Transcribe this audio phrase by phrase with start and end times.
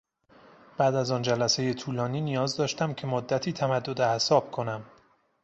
[0.77, 4.85] بعد از آن جلسهی طولانی نیاز داشتم که مدتی تمدد اعصاب کنم.